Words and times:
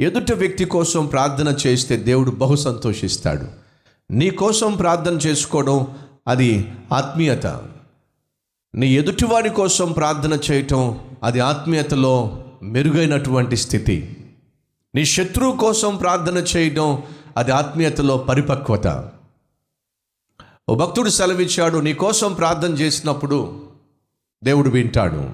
ఎదుటి 0.00 0.32
వ్యక్తి 0.32 0.64
కోసం 0.64 1.06
ప్రార్థన 1.06 1.56
చేస్తే 1.66 1.96
దేవుడు 1.96 2.30
బహు 2.30 2.56
సంతోషిస్తాడు. 2.56 3.46
నీ 4.10 4.30
కోసం 4.30 4.76
ప్రార్థన 4.76 5.12
చేసుకోవడం 5.12 5.98
అది 6.28 6.72
ఆత్మీయత. 6.92 7.46
నీ 8.74 8.96
ఎదుటివాడి 8.96 9.50
కోసం 9.50 9.92
ప్రార్థన 9.92 10.40
చేయటం 10.50 11.00
అది 11.22 11.40
ఆత్మీయతలో 11.40 12.44
మెరుగైనటువంటి 12.62 13.56
స్థితి. 13.56 14.16
నీ 14.94 15.04
శత్రువు 15.04 15.56
కోసం 15.56 15.96
ప్రార్థన 15.96 16.38
చేయడం 16.38 17.02
అది 17.36 17.50
ఆత్మీయతలో 17.50 18.16
పరిపక్వత. 18.16 19.10
ఓ 20.68 20.74
భక్తుడు 20.74 21.10
సెలవిచ్చాడు 21.10 21.78
నీ 21.78 21.94
కోసం 21.94 22.32
ప్రార్థన 22.32 22.72
చేసినప్పుడు 22.72 23.68
దేవుడు 24.44 24.70
వింటాడు. 24.70 25.30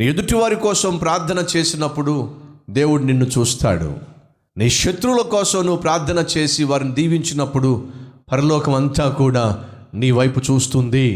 నీ 0.00 0.08
ఎదుటివారి 0.08 0.56
కోసం 0.56 0.96
ప్రార్థన 0.96 1.46
చేసినప్పుడు 1.56 2.41
దేవుడు 2.72 3.02
నిన్ను 3.02 3.24
చూస్తాడు. 3.24 3.96
నీ 4.56 4.70
శత్రువుల 4.70 5.22
కోసం 5.22 5.58
నువ్వు 5.58 5.76
ప్రార్థన 5.76 6.24
చేసి 6.38 6.64
వారిని 6.64 6.94
దీవించినప్పుడు 6.94 7.88
పరలోకం 8.32 8.74
అంతా 8.74 9.08
కూడా 9.08 9.64
నీ 9.94 10.10
వైపు 10.10 10.40
చూస్తుంది 10.40 11.06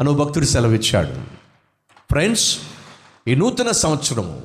అను 0.00 0.12
భక్తుడు 0.12 0.44
సెలవిచ్చాడు. 0.44 1.14
ఫ్రెండ్స్ 2.10 2.58
ఈ 3.28 3.34
నూతన 3.34 3.70
సంవత్సరము 3.70 4.42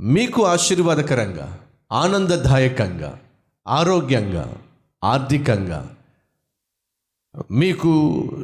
మీకు 0.00 0.46
ఆశీర్వాదకరంగా 0.46 1.58
ఆనందదాయకంగా 1.92 3.18
ఆరోగ్యంగా 3.68 4.56
ఆర్థికంగా 5.04 5.90
మీకు 7.50 7.92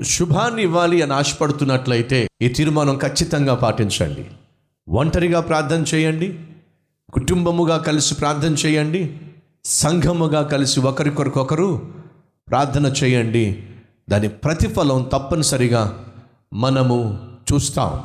శుభాన్ని 0.03 0.63
ఇవ్వాలి 0.63 1.03
అని 1.03 1.15
ఆశపడుతున్నట్లయితే 1.15 2.29
ఈ 2.43 2.49
తీర్మానం 2.49 2.99
ఖచ్చితంగా 2.99 3.55
పాటించండి. 3.55 4.27
ఒంటరిగా 4.89 5.41
ప్రార్థన 5.41 5.85
చేయండి. 5.95 6.39
కుటుంబముగా 7.17 7.77
కలిసి 7.77 8.15
ప్రార్థన 8.15 8.55
చేయండి. 8.55 9.19
సంఘముగా 9.65 10.43
కలిసి 10.43 10.81
ఒకరికొరకొకరు 10.81 11.95
ప్రార్థన 12.49 12.87
చేయండి. 12.87 13.63
దాని 14.11 14.29
ప్రతిఫలం 14.29 15.03
తప్పనిసరిగా 15.13 16.13
మనము 16.53 17.19
చూస్తాం. 17.53 18.03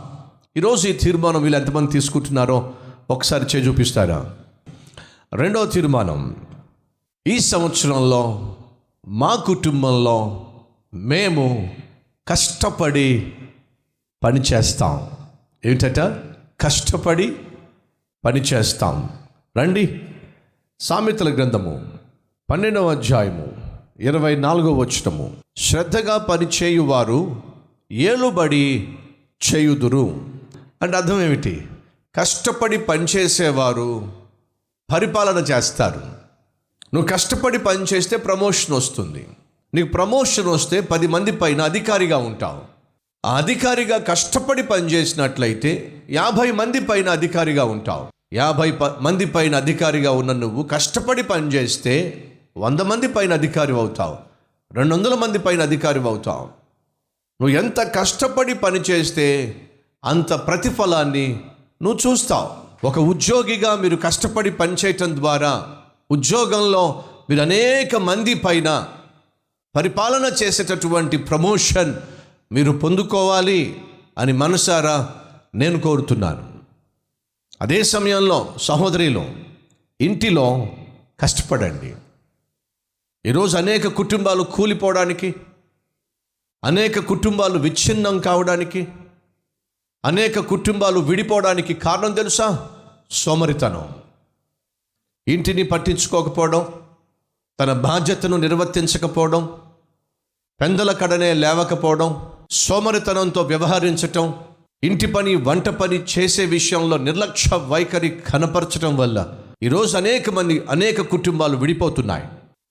ఈరోజు 0.58 0.88
ఈ 0.88 0.94
తీర్మానం 0.94 1.42
వీళ్ళు 1.42 1.60
ఎంతమంది 1.60 1.92
తీసుకుంటున్నారో 1.92 2.74
ఒకసారి 3.10 3.46
చే 3.46 3.60
చూపిస్తారా? 3.60 4.34
రెండవ 5.34 5.66
తీర్మానం. 5.66 6.36
ఈ 7.28 7.40
సంవత్సరంలో 7.40 8.56
మా 9.08 9.36
కుటుంబంలో 9.36 10.48
మేము 10.94 11.76
కష్టపడి 12.28 13.34
పని 14.24 14.40
చేస్తాం. 14.40 15.08
ఏంటట 15.66 16.00
కష్టపడి 16.62 17.36
పని 18.26 18.42
చేస్తాం 18.42 19.10
రండి. 19.58 20.02
సామెతల 20.80 21.36
గ్రంథము 21.36 21.90
పన్నెండవ 22.50 22.92
అధ్యాయము 22.92 23.48
ఇరవై 24.00 24.36
నాలుగో 24.36 24.74
వచనము. 24.74 25.38
శ్రద్ధగా 25.58 26.18
పని 26.18 26.48
చేయువారు 26.64 27.44
ఏలుబడి 27.92 28.94
చేయుదురు. 29.54 30.26
అంటే 30.82 30.98
అర్థం 30.98 31.22
ఏమిటి? 31.22 31.68
కష్టపడి 32.16 32.78
పనిచేసేవారు 32.78 34.12
పరిపాలన 34.94 35.38
చేస్తారు. 35.38 36.02
నువ్వు 36.94 37.08
కష్టపడి 37.08 37.60
పని 37.60 37.86
చేస్తే 37.94 38.18
ప్రమోషన్ 38.18 38.76
వస్తుంది. 38.76 39.28
నీకు 39.74 39.88
ప్రమోషన్ 39.88 40.48
వస్తే 40.48 40.82
పది 40.82 41.08
మంది 41.08 41.32
పైన 41.32 41.62
అధికారిగా 41.62 42.18
ఉంటావు. 42.18 42.62
ఆ 43.26 43.38
అధికారిగా 43.38 43.98
కష్టపడి 43.98 44.64
పనిచేసినట్లయితే 44.64 46.01
యాభై 46.12 46.52
మంది 46.52 46.80
పైన 46.80 47.10
అధికారిగా 47.10 47.64
ఉంటావు. 47.64 48.08
యాభై 48.34 48.72
ప- 48.72 49.02
మంది 49.02 49.26
పైన 49.26 49.56
అధికారిగా 49.56 50.12
ఉన్న 50.12 50.32
నువ్వు 50.32 50.64
కష్టపడి 50.64 51.24
పనిచేస్తే 51.24 52.24
వంద 52.58 52.80
మంది 52.80 53.08
పైన 53.08 53.34
అధికారి 53.34 53.74
అవుతావు. 53.74 54.18
రెండు 54.74 54.96
వందల 54.96 55.16
మంది 55.16 55.40
పైన 55.40 55.62
అధికారి 55.62 56.00
అవుతావు. 56.00 56.44
నువ్వు 57.42 57.50
ఎంత 57.50 57.80
కష్టపడి 57.80 58.54
పనిచేస్తే 58.54 59.56
అంత 60.06 60.34
ప్రతిఫలాన్ని 60.34 61.44
నువ్వు 61.82 62.12
చూస్తావు. 62.12 62.50
ఒక 62.88 63.00
ఉద్యోగిగా 63.00 63.76
మీరు 63.76 63.96
కష్టపడి 63.96 64.52
పనిచేయటం 64.52 65.16
ద్వారా 65.16 65.68
ఉద్యోగంలో 66.12 67.04
మీరు 67.30 67.42
అనేక 67.42 67.96
మంది 67.96 68.34
పైన 68.34 68.88
పరిపాలన 69.76 70.26
చేసేటటువంటి 70.44 71.18
ప్రమోషన్ 71.18 71.96
మీరు 72.52 72.72
పొందుకోవాలి 72.72 73.82
అని 74.18 74.34
మనసారా 74.34 75.16
నేను 75.56 75.80
కోరుతున్నాను. 75.80 76.60
అదే 77.62 77.84
సమయంలో 77.84 78.54
సహోదరిలో 78.62 79.26
ఇంటిలో 80.02 80.68
కష్టపడండి. 81.20 81.96
ఈరోజు 83.26 83.58
అనేక 83.58 83.88
కుటుంబాలు 83.88 84.44
కూలిపోవడానికి 84.44 85.36
అనేక 86.64 87.00
కుటుంబాలు 87.00 87.60
విచ్ఛిన్నం 87.60 88.20
కావడానికి 88.20 88.88
అనేక 90.06 90.40
కుటుంబాలు 90.40 91.00
విడిపోవడానికి 91.00 91.74
కారణం 91.74 92.14
తెలుసా? 92.14 92.70
సోమరితనం. 93.12 93.96
ఇంటిని 95.28 95.64
పట్టించుకోకపోవడం 95.64 96.74
తన 97.60 97.74
బాధ్యతను 97.74 98.38
నిర్వర్తించకపోవడం 98.38 99.62
పెందల 100.62 100.92
కడనే 100.92 101.34
లేవకపోవడం 101.34 102.32
సోమరితనంతో 102.52 103.42
వ్యవహరించటం 103.42 104.40
ఇంటి 104.84 105.08
పని 105.08 105.36
వంట 105.36 105.70
పని 105.70 106.04
చేసే 106.20 106.46
విషయంలో 106.46 106.98
నిర్లక్ష్య 106.98 107.58
వైఖరి 107.58 108.10
కనపరచడం 108.10 108.98
వల్ల 108.98 109.36
ఈరోజు 109.64 109.98
అనేక 109.98 110.30
మంది 110.30 110.66
అనేక 110.70 111.02
కుటుంబాలు 111.02 111.58
విడిపోతున్నాయి. 111.58 112.24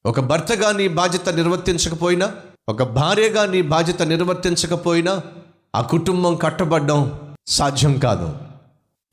ఒక 0.07 0.21
భర్తగా 0.21 0.73
నీ 0.73 0.89
బాధ్యత 0.89 1.29
నిర్వర్తించకపోయినా 1.29 2.35
ఒక 2.69 2.83
భార్యగా 2.83 3.47
నీ 3.47 3.63
బాధ్యత 3.63 4.03
నిర్వర్తించకపోయినా 4.03 5.23
ఆ 5.75 5.81
కుటుంబం 5.81 6.37
కట్టబడడం 6.37 7.21
సాధ్యం 7.47 7.99
కాదు. 7.99 8.39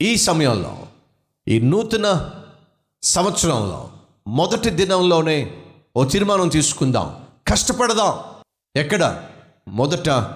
ఈ 0.02 0.16
సమయంలో 0.16 0.78
ఈ 1.48 1.60
నూతన 1.60 2.30
సంవత్సరంలో 3.04 3.90
మొదటి 4.28 4.70
దినంలోనే 4.70 5.54
ఓ 5.98 6.06
తీర్మానం 6.06 6.48
తీసుకుందాం. 6.48 7.16
కష్టపడదాం. 7.48 8.20
ఎక్కడ? 8.76 9.24
మొదట 9.68 10.32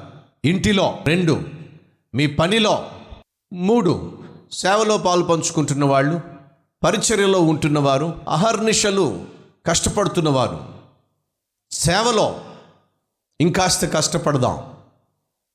ఇంటిలో 0.46 0.98
రెండు 1.06 1.61
మీ 2.16 2.28
పనిలో 2.28 2.92
మూడు 3.54 4.24
సేవలో 4.52 4.98
పాలు 4.98 5.24
పంచుకుంటున్న 5.24 5.86
వాళ్ళు 5.86 6.22
పరిచర్యలో 6.84 7.40
ఉంటున్నవారు 7.40 8.22
అహర్నిశలు 8.30 9.26
కష్టపడుతున్నవారు 9.66 10.74
సేవలో 11.72 12.42
ఇంకాస్త 13.42 13.86
కష్టపడదాం. 13.86 14.74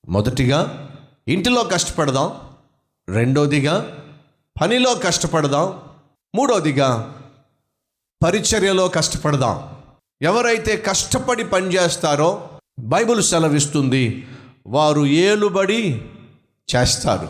మొదటిగా 0.09 0.89
ఇంటిలో 1.29 1.63
కష్టపడదాం. 1.63 2.41
రెండోదిగా 3.09 3.99
పనిలో 4.63 4.95
కష్టపడదాం. 4.95 5.81
మూడోదిగా 6.35 7.21
పరిచర్యలో 8.25 8.89
కష్టపడదాం. 8.89 9.77
ఎవరైతే 10.23 10.77
కష్టపడి 10.77 11.45
పనిచేస్తారో 11.45 12.49
బైబిల్ 12.81 13.23
సెలవిస్తుంది 13.23 14.27
వారు 14.67 15.07
ఏలుబడి 15.07 16.11
చేస్తారు. 16.75 17.29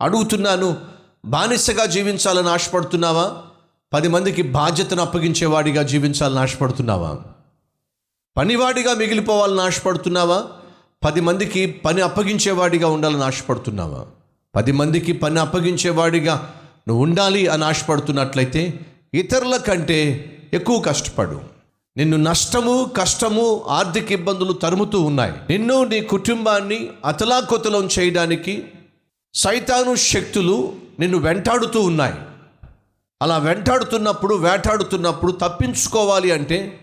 అడుగుతున్నాను 0.00 0.76
బానిసగా 1.24 1.86
జీవించాలని 1.86 2.48
ఆశపడుతున్నావా? 2.48 3.36
పది 3.92 4.08
మందికి 4.08 4.42
బాధ్యతను 4.42 5.02
అప్పగించేవాడిగా 5.02 5.82
జీవించాలని 5.82 6.38
ఆశపడుతున్నావా? 6.38 7.18
పనివాడిగా 8.36 8.94
మిగిలిపోవాలని 8.94 9.60
ఆశపడుతున్నావా? 9.60 10.44
పది 11.04 11.20
మందికి 11.20 11.66
పని 11.66 12.02
అప్పగించేవాడిగా 12.02 12.88
ఉండాలని 12.88 13.24
ఆశపడుతున్నావా? 13.24 14.06
పది 14.54 14.72
మందికి 14.72 15.12
పని 15.12 15.40
అప్పగించేవాడిగా 15.40 16.54
నువ్వు 16.88 17.02
ఉండాలి 17.02 17.46
అని 17.46 17.64
ఆశపడుతున్నట్లయితే 17.64 18.80
ఇతరుల 19.14 19.56
కంటే 19.56 20.26
ఎక్కువ 20.52 20.80
కష్టపడు. 20.80 21.40
నిన్ను 21.96 22.16
నష్టము 22.16 22.90
కష్టము 22.96 23.64
ఆర్థిక 23.68 24.12
ఇబ్బందులు 24.12 24.52
తరుముతూ 24.52 25.00
ఉన్నాయి. 25.00 25.32
నిన్ను 25.50 25.84
నీ 25.84 26.00
కుటుంబాన్ని 26.00 26.88
అతలాకుతలం 27.04 27.88
చేయడానికి 27.98 28.64
సైతాను 29.34 29.94
శక్తులు 29.94 30.72
నిన్ను 31.00 31.18
వెంటాడుతూ 31.18 31.80
ఉన్నాయి. 31.80 32.14
అలా 33.22 33.38
వెంటాడుతున్నప్పుడు 33.38 34.34
వేటాడుతున్నప్పుడు 34.34 35.32
తప్పించుకోవాలి 35.32 36.32
అంటే 36.32 36.80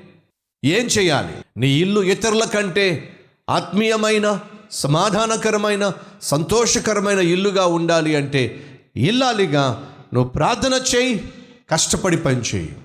ఏం 0.66 0.86
చేయాలి? 0.86 1.34
నీ 1.58 1.70
ఇల్లు 1.70 2.02
ఇతరుల 2.02 2.44
కంటే 2.44 3.16
ఆత్మీయమైన 3.50 4.40
సమాధానకరమైన 4.72 5.94
సంతోషకరమైన 6.22 7.20
ఇల్లుగా 7.20 7.66
ఉండాలి 7.66 8.16
అంటే 8.16 8.64
ఇల్లాలిగా 8.96 9.88
నువ్వు 10.14 10.30
ప్రార్థన 10.30 10.74
చేయి 10.96 11.34
కష్టపడి 11.72 12.18
పని 12.18 12.42
చేయి. 12.42 12.76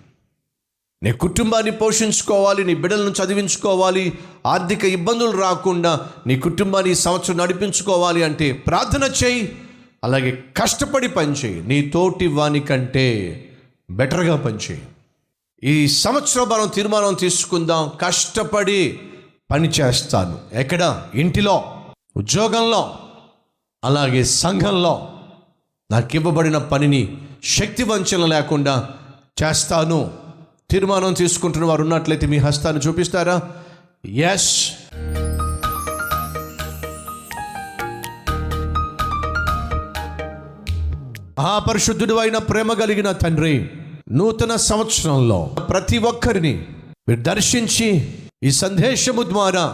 నీ 1.02 1.12
కుటుంబాన్ని 1.12 1.70
పోషించుకోవాలి 1.70 2.64
నీ 2.64 2.74
బిడ్డలను 2.74 3.10
చదివించుకోవాలి 3.10 4.18
ఆర్థిక 4.46 4.84
ఇబ్బందులు 4.84 5.40
రాకుండా 5.40 6.00
నీ 6.26 6.38
కుటుంబాన్ని 6.38 6.92
ఈ 6.92 6.94
సంవత్సరం 6.94 7.36
నడిపించుకోవాలి 7.36 8.22
అంటే 8.22 8.52
ప్రార్థన 8.52 9.12
చేయి 9.24 9.62
అలాగే 10.04 10.44
కష్టపడి 10.56 11.08
పనిచేయి. 11.08 11.62
నీ 11.62 11.88
తోటి 11.88 12.26
వాని 12.26 12.60
కంటే 12.60 13.44
బెటర్గా 13.90 14.36
పనిచేయి. 14.36 14.82
ఈ 15.64 15.88
సంవత్సరం 15.88 16.48
మనం 16.48 16.68
తీర్మానం 16.68 17.14
తీసుకుందాం. 17.14 17.90
కష్టపడి 18.00 19.00
పని 19.50 19.68
చేస్తాను. 19.68 20.38
ఎక్కడ? 20.52 21.06
ఇంటిలో 21.14 21.84
ఉద్యోగంలో 22.16 22.98
అలాగే 23.84 24.24
సంఘంలో. 24.24 25.12
నాకు 25.90 26.08
ఇవ్వబడిన 26.14 26.58
పనిని 26.58 27.18
శక్తి 27.44 27.82
వంచన 27.82 28.26
లేకుండా 28.26 28.88
చేస్తాను. 29.42 30.21
తీర్మానం 30.72 31.12
తీసుకుంటున్న 31.12 31.66
వారు 31.66 31.82
ఉన్నట్లయితే 31.82 32.26
మీ 32.26 32.38
హస్తాన్ని 32.38 32.80
చూపిస్తారా? 32.80 33.36
ఎస్ 34.26 34.50
మహాపరిశుద్ధుడు 41.38 42.14
అయిన 42.14 42.38
ప్రేమ 42.38 42.72
కలిగిన 42.72 43.12
తండ్రి 43.12 43.54
నూతన 44.12 44.56
సంవత్సరంలో 44.62 45.38
ప్రతి 45.70 45.98
ఒక్కరిని 46.04 46.54
మీరు 47.08 47.22
దర్శించి 47.22 47.88
ఈ 48.44 48.50
సందేశము 48.54 49.22
ద్వారా 49.22 49.64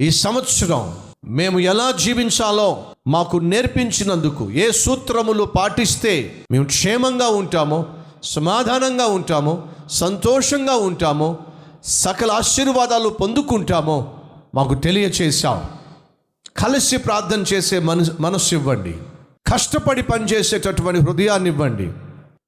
ఈ 0.00 0.10
సంవత్సరం 0.16 0.82
మేము 1.30 1.58
ఎలా 1.66 1.90
జీవించాలో 1.98 2.68
మాకు 3.06 3.36
నేర్పించినందుకు 3.44 4.50
ఏ 4.56 4.70
సూత్రములు 4.76 5.44
పాటిస్తే 5.56 6.12
మేము 6.50 6.66
క్షేమంగా 6.66 7.28
ఉంటామో 7.34 7.78
సమాధానంగా 8.26 9.06
ఉంటామో 9.06 9.54
సంతోషంగా 9.90 10.74
ఉంటామో 10.74 11.38
సకల 11.84 12.30
ఆశీర్వాదాలు 12.30 13.08
పొందుకుంటామో 13.08 14.14
మాకు 14.54 14.74
తెలియచేశాం 14.74 15.64
కలిసి 16.56 16.96
ప్రార్థన 16.96 17.44
చేసే 17.54 17.78
మనసు 17.78 18.12
మనస్సు 18.20 18.54
ఇవ్వండి. 18.54 18.94
కష్టపడి 19.52 20.02
పనిచేసేటటువంటి 20.02 21.00
హృదయాన్ని 21.00 21.50
ఇవ్వండి. 21.50 21.92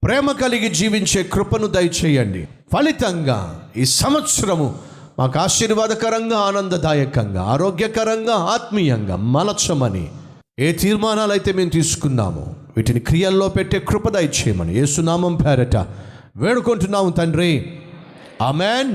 ప్రేమ 0.04 0.32
కలిగి 0.32 0.68
జీవించే 0.68 1.22
కృపను 1.22 1.66
దయచేయండి. 1.66 2.48
ఫలితంగా 2.72 3.68
ఈ 3.76 3.84
సంవత్సరము 3.84 4.78
మాకు 5.18 5.38
ఆశీర్వాదకరంగా 5.38 6.38
ఆనందదాయకంగా 6.38 7.42
ఆరోగ్యకరంగా 7.42 8.34
ఆత్మీయంగా 8.34 9.16
మలచమని 9.16 10.08
ఏ 10.58 10.72
తీర్మానాలు 10.72 11.30
అయితే 11.30 11.52
మేము 11.52 11.70
తీసుకున్నామో 11.70 12.46
వీటిని 12.76 13.00
క్రియల్లో 13.00 13.48
పెట్టే 13.48 13.78
కృప 13.78 14.08
దయచేయమని 14.08 14.78
ఏసునామం 14.78 15.34
పేరట 15.34 15.76
వేడుకుంటున్నాము 16.37 17.09
తండ్రి 17.09 17.51
ఆమెన్ 18.41 18.91